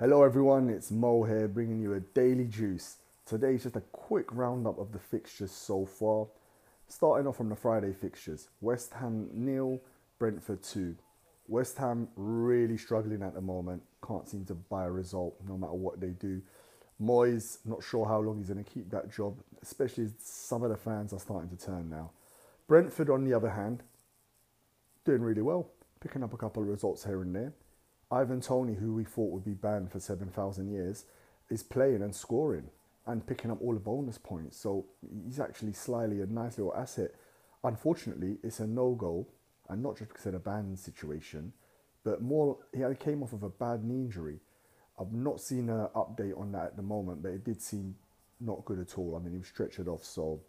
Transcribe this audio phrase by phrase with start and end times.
[0.00, 2.98] Hello everyone, it's Mo here bringing you a daily juice.
[3.26, 6.28] Today is just a quick roundup of the fixtures so far.
[6.86, 9.80] Starting off from the Friday fixtures West Ham nil,
[10.20, 10.94] Brentford 2.
[11.48, 15.72] West Ham really struggling at the moment, can't seem to buy a result no matter
[15.72, 16.42] what they do.
[17.02, 20.70] Moyes, not sure how long he's going to keep that job, especially as some of
[20.70, 22.12] the fans are starting to turn now.
[22.68, 23.82] Brentford, on the other hand,
[25.04, 25.68] doing really well,
[25.98, 27.52] picking up a couple of results here and there.
[28.10, 31.04] Ivan Toney, who we thought would be banned for 7,000 years,
[31.50, 32.70] is playing and scoring
[33.06, 34.58] and picking up all the bonus points.
[34.58, 34.86] So
[35.24, 37.12] he's actually slyly a nice little asset.
[37.64, 39.26] Unfortunately, it's a no go,
[39.68, 41.52] and not just because of the ban situation,
[42.04, 44.40] but more he came off of a bad knee injury.
[44.98, 47.96] I've not seen an update on that at the moment, but it did seem
[48.40, 49.16] not good at all.
[49.16, 50.40] I mean, he was stretchered off, so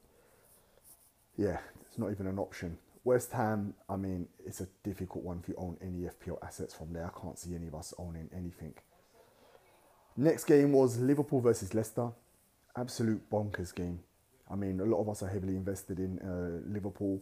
[1.37, 2.77] yeah, it's not even an option.
[3.09, 6.93] West Ham, I mean, it's a difficult one if you own any FPL assets from
[6.93, 7.07] there.
[7.07, 8.75] I can't see any of us owning anything.
[10.15, 12.11] Next game was Liverpool versus Leicester.
[12.77, 14.01] Absolute bonkers game.
[14.47, 17.19] I mean, a lot of us are heavily invested in uh, Liverpool.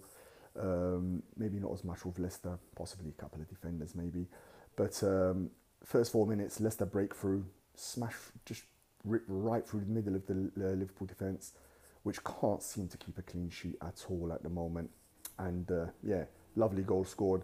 [0.60, 4.26] Um, maybe not as much with Leicester, possibly a couple of defenders, maybe.
[4.76, 5.52] But um,
[5.86, 8.16] first four minutes, Leicester breakthrough, smash,
[8.46, 8.64] just
[9.06, 11.54] rip right through the middle of the uh, Liverpool defence,
[12.04, 14.90] which can't seem to keep a clean sheet at all at the moment
[15.40, 17.44] and uh, yeah, lovely goal scored.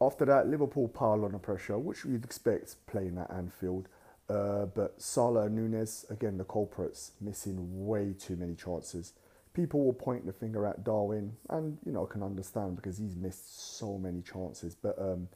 [0.00, 3.88] After that, Liverpool piled on the pressure, which you'd expect playing at Anfield.
[4.28, 9.12] Uh, but Salah and Nunez, again, the culprits, missing way too many chances.
[9.52, 13.14] People will point the finger at Darwin, and you know, I can understand because he's
[13.14, 14.74] missed so many chances.
[14.74, 15.28] But um,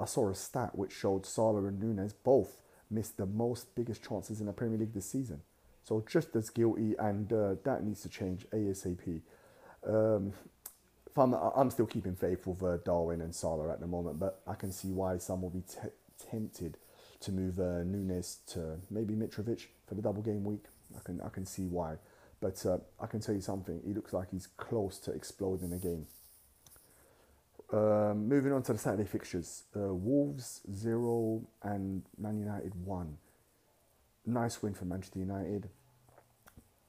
[0.00, 4.40] I saw a stat which showed Salah and Nunez both missed the most biggest chances
[4.40, 5.42] in the Premier League this season.
[5.84, 9.22] So just as guilty, and uh, that needs to change ASAP.
[9.86, 10.32] Um,
[11.16, 14.54] I'm, I'm still keeping faith with uh, Darwin and Salah at the moment, but I
[14.54, 15.88] can see why some will be t-
[16.30, 16.78] tempted
[17.20, 20.64] to move uh, Nunez to maybe Mitrovic for the double game week.
[20.96, 21.96] I can I can see why,
[22.40, 23.80] but uh, I can tell you something.
[23.86, 26.06] He looks like he's close to exploding the game.
[27.72, 33.16] Um, moving on to the Saturday fixtures, uh, Wolves zero and Man United one.
[34.26, 35.68] Nice win for Manchester United.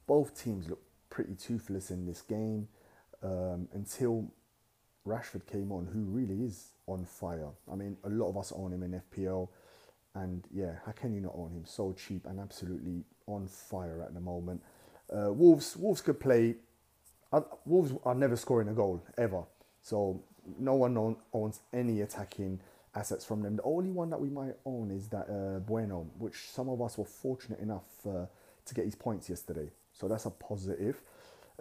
[0.05, 2.67] Both teams look pretty toothless in this game
[3.23, 4.31] um, until
[5.07, 7.49] Rashford came on, who really is on fire.
[7.71, 9.49] I mean, a lot of us own him in FPL,
[10.15, 11.65] and yeah, how can you not own him?
[11.65, 14.61] So cheap and absolutely on fire at the moment.
[15.11, 16.55] Uh, Wolves, Wolves could play.
[17.31, 19.43] Uh, Wolves are never scoring a goal ever,
[19.81, 20.23] so
[20.59, 22.59] no one own, owns any attacking
[22.95, 23.55] assets from them.
[23.55, 26.97] The only one that we might own is that uh, Bueno, which some of us
[26.97, 28.25] were fortunate enough uh,
[28.65, 29.69] to get his points yesterday.
[29.93, 31.01] So that's a positive.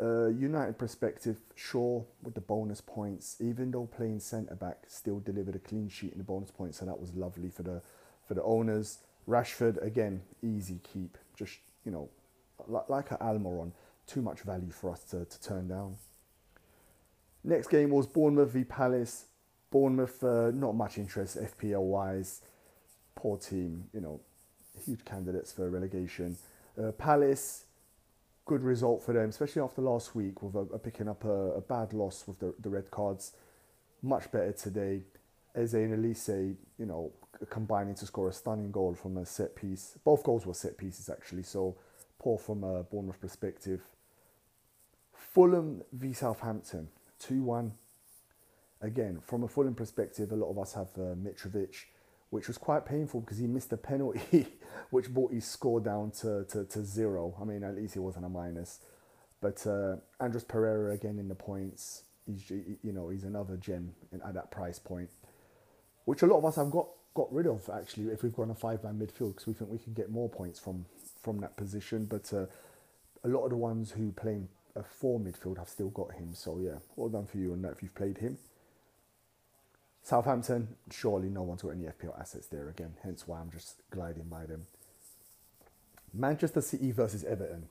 [0.02, 5.54] Uh, United perspective, Shaw, with the bonus points, even though playing centre back still delivered
[5.54, 7.82] a clean sheet in the bonus points, so that was lovely for the
[8.26, 8.98] for the owners.
[9.28, 12.08] Rashford again, easy keep, just you know,
[12.66, 13.70] like, like Almiron,
[14.06, 15.96] too much value for us to, to turn down.
[17.44, 19.26] Next game was Bournemouth v Palace.
[19.70, 22.40] Bournemouth, uh, not much interest FPL wise.
[23.14, 24.20] Poor team, you know,
[24.84, 26.36] huge candidates for relegation.
[26.76, 27.64] Uh, Palace,
[28.44, 31.60] good result for them, especially after last week with a, a picking up a, a,
[31.60, 33.32] bad loss with the, the red cards.
[34.02, 35.02] Much better today.
[35.54, 37.12] Eze and Olise, you know,
[37.50, 39.96] combining to score a stunning goal from a set piece.
[40.04, 41.76] Both goals were set pieces actually, so
[42.18, 43.82] poor from a Bournemouth perspective.
[45.12, 46.88] Fulham v Southampton,
[47.20, 47.72] 2 1.
[48.80, 51.84] Again, from a Fulham perspective, a lot of us have uh, Mitrovic
[52.32, 54.46] which was quite painful because he missed a penalty,
[54.90, 57.34] which brought his score down to, to, to zero.
[57.38, 58.80] I mean, at least he wasn't a minus.
[59.42, 62.04] But uh, Andreas Pereira again in the points.
[62.26, 65.10] He's you know he's another gem in, at that price point,
[66.06, 68.54] which a lot of us have got got rid of actually if we've gone a
[68.54, 70.86] five man midfield because we think we can get more points from
[71.20, 72.06] from that position.
[72.06, 72.46] But uh,
[73.24, 74.40] a lot of the ones who play
[74.74, 76.32] a four midfield have still got him.
[76.32, 78.38] So yeah, well done for you on that if you've played him.
[80.02, 84.24] Southampton, surely no one's got any FPL assets there again, hence why I'm just gliding
[84.24, 84.66] by them.
[86.12, 87.68] Manchester City versus Everton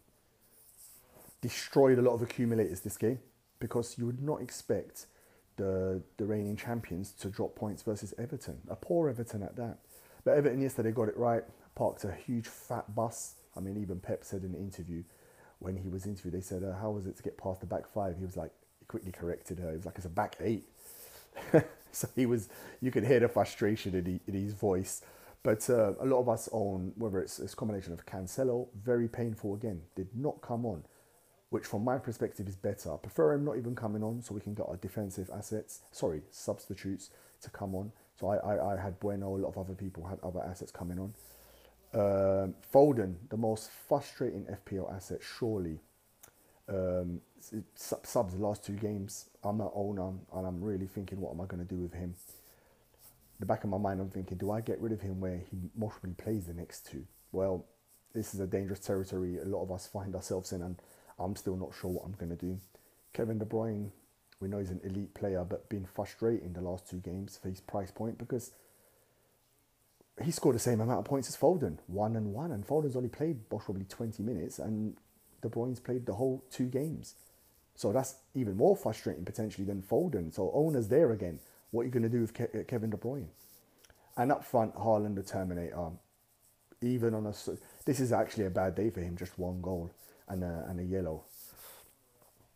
[1.42, 3.20] destroyed a lot of accumulators this game
[3.60, 5.08] because you would not expect
[5.58, 8.60] the, the reigning champions to drop points versus Everton.
[8.70, 9.78] A poor Everton at that.
[10.24, 11.44] But Everton yesterday got it right,
[11.76, 13.36] parked a huge fat bus.
[13.56, 15.04] I mean, even Pep said in the interview,
[15.60, 17.88] when he was interviewed, they said, uh, How was it to get past the back
[17.88, 18.16] five?
[18.18, 19.70] He was like, he quickly corrected her.
[19.70, 20.64] He was like, It's a back eight.
[21.96, 22.50] so he was,
[22.82, 25.02] you could hear the frustration in, in his voice.
[25.44, 29.56] But uh, a lot of us own, whether it's, it's combination of Cancelo, very painful
[29.56, 30.84] again, did not come on,
[31.50, 32.94] which from my perspective is better.
[32.94, 36.22] I prefer him not even coming on so we can get our defensive assets, sorry,
[36.30, 37.10] substitutes
[37.42, 37.92] to come on.
[38.20, 41.00] So I, I, I had Bueno, a lot of other people had other assets coming
[41.00, 41.14] on.
[41.94, 45.80] Um, Foden, the most frustrating FPL asset, surely.
[46.72, 47.20] Um,
[47.76, 49.30] subs the last two games.
[49.44, 52.16] I'm an owner, and I'm really thinking, what am I going to do with him?
[53.40, 55.58] The back of my mind, I'm thinking, do I get rid of him where he
[55.76, 57.06] mostly plays the next two?
[57.32, 57.66] Well,
[58.14, 59.40] this is a dangerous territory.
[59.40, 60.78] A lot of us find ourselves in, and
[61.20, 62.60] I'm still not sure what I'm going to do.
[63.14, 63.90] Kevin De Bruyne,
[64.40, 67.60] we know he's an elite player, but been frustrating the last two games for his
[67.60, 68.52] price point because
[70.24, 73.10] he scored the same amount of points as Foden, one and one, and Foden's only
[73.10, 74.96] played probably 20 minutes, and
[75.42, 77.16] De Bruyne's played the whole two games.
[77.76, 80.34] So that's even more frustrating potentially than Foden.
[80.34, 81.40] So owners there again.
[81.72, 83.28] What are you going to do with Ke- uh, Kevin De Bruyne?
[84.18, 85.92] And up front, Haaland the Terminator.
[86.82, 87.34] Even on a
[87.86, 89.16] this is actually a bad day for him.
[89.16, 89.92] Just one goal
[90.28, 91.24] and a, and a yellow.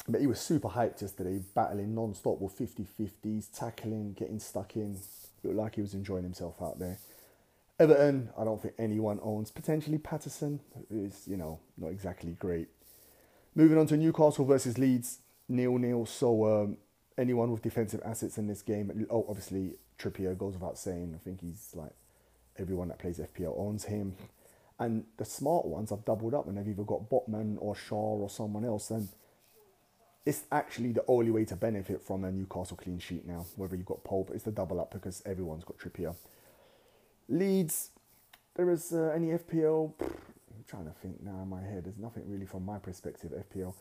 [0.07, 4.99] But he was super hyped yesterday, battling non-stop with 50-50s, tackling, getting stuck in.
[5.43, 6.99] Looked like he was enjoying himself out there.
[7.79, 9.51] Everton, I don't think anyone owns.
[9.51, 10.59] Potentially Patterson,
[10.89, 12.67] is you know not exactly great.
[13.55, 16.05] Moving on to Newcastle versus Leeds, nil nil.
[16.05, 16.77] So um,
[17.17, 21.13] anyone with defensive assets in this game, oh obviously Trippier goes without saying.
[21.15, 21.93] I think he's like
[22.57, 24.15] everyone that plays FPL owns him,
[24.77, 28.29] and the smart ones have doubled up and they've either got Botman or Schär or
[28.29, 28.91] someone else.
[28.91, 29.07] And
[30.25, 33.45] it's actually the only way to benefit from a Newcastle clean sheet now.
[33.55, 36.15] Whether you've got Pope, it's the double up because everyone's got Trippier.
[37.29, 37.91] Leeds,
[38.55, 39.93] there is uh, any FPL.
[40.01, 40.14] I'm
[40.67, 41.85] trying to think now in my head.
[41.85, 43.73] There's nothing really from my perspective, FPL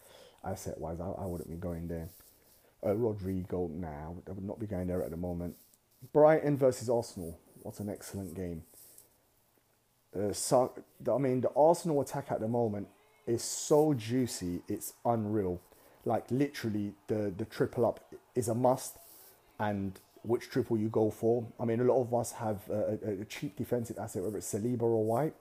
[0.45, 1.01] asset wise.
[1.01, 2.09] I, I wouldn't be going there.
[2.85, 5.57] Uh, Rodrigo, now I would not be going there at the moment.
[6.13, 7.39] Brighton versus Arsenal.
[7.63, 8.63] What an excellent game.
[10.15, 10.73] Uh, so,
[11.13, 12.89] I mean, the Arsenal attack at the moment
[13.27, 15.61] is so juicy, it's unreal.
[16.05, 18.01] Like literally, the the triple up
[18.35, 18.99] is a must,
[19.59, 21.47] and which triple you go for.
[21.59, 24.83] I mean, a lot of us have a, a cheap defensive asset, whether it's Saliba
[24.83, 25.35] or White.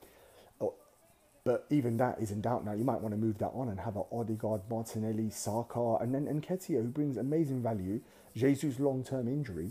[1.44, 2.72] But even that is in doubt now.
[2.72, 6.26] You might want to move that on and have an Odegaard, Martinelli, Saka, and then
[6.26, 8.00] Nketiah, who brings amazing value.
[8.34, 9.70] Jesus' long-term injury.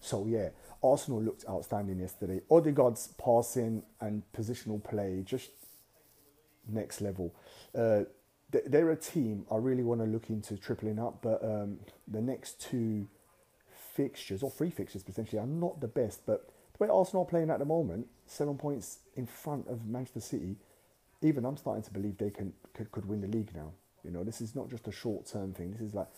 [0.00, 0.50] So yeah,
[0.82, 2.40] Arsenal looked outstanding yesterday.
[2.48, 5.50] Odegaard's passing and positional play just
[6.68, 7.34] next level.
[7.76, 8.02] Uh,
[8.66, 12.60] they're a team I really want to look into tripling up, but um, the next
[12.60, 13.08] two
[13.94, 16.26] fixtures, or three fixtures potentially, are not the best.
[16.26, 20.20] But the way Arsenal are playing at the moment, seven points in front of Manchester
[20.20, 20.56] City,
[21.22, 23.72] even I'm starting to believe they can could, could win the league now.
[24.04, 25.72] You know, this is not just a short term thing.
[25.72, 26.08] This is like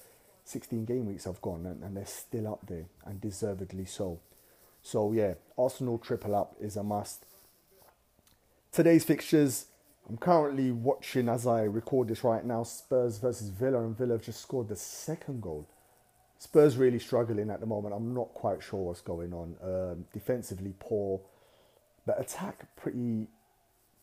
[0.44, 4.20] 16 game weeks have gone and, and they're still up there and deservedly so.
[4.82, 7.24] So yeah, Arsenal triple up is a must.
[8.70, 9.66] Today's fixtures.
[10.08, 12.64] I'm currently watching as I record this right now.
[12.64, 15.68] Spurs versus Villa, and Villa have just scored the second goal
[16.42, 17.94] Spurs really struggling at the moment.
[17.94, 19.54] I'm not quite sure what's going on.
[19.62, 21.20] Um, defensively poor,
[22.04, 23.28] but attack pretty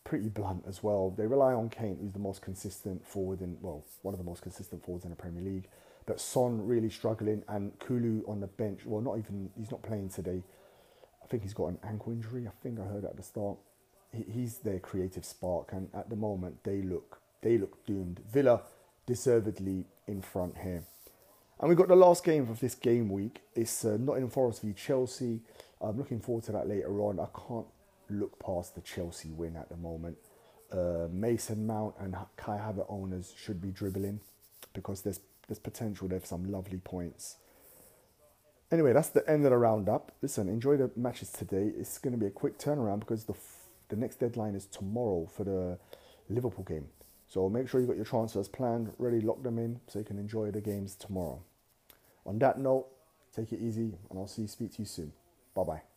[0.04, 1.10] pretty blunt as well.
[1.16, 4.42] They rely on Kane, who's the most consistent forward in well, one of the most
[4.42, 5.68] consistent forwards in the Premier League.
[6.06, 8.80] But Son really struggling, and Kulu on the bench.
[8.84, 10.42] Well, not even he's not playing today.
[11.22, 12.46] I think he's got an ankle injury.
[12.46, 13.58] I think I heard at the start.
[14.12, 18.20] He, he's their creative spark, and at the moment they look they look doomed.
[18.32, 18.62] Villa
[19.06, 20.84] deservedly in front here.
[21.60, 23.42] And we've got the last game of this game week.
[23.54, 25.40] It's uh, Nottingham Forest v Chelsea.
[25.80, 27.20] I'm looking forward to that later on.
[27.20, 27.66] I can't
[28.10, 30.16] look past the Chelsea win at the moment.
[30.72, 34.20] Uh, Mason Mount and Kai Havertz owners should be dribbling
[34.72, 37.36] because there's there's potential there for some lovely points.
[38.70, 40.12] Anyway, that's the end of the roundup.
[40.22, 41.72] Listen, enjoy the matches today.
[41.76, 45.26] It's going to be a quick turnaround because the f- the next deadline is tomorrow
[45.26, 45.78] for the
[46.28, 46.86] Liverpool game.
[47.26, 50.18] So make sure you've got your transfers planned, ready, lock them in so you can
[50.18, 51.42] enjoy the games tomorrow.
[52.24, 52.86] On that note,
[53.34, 55.12] take it easy and I'll see you speak to you soon.
[55.54, 55.89] Bye bye.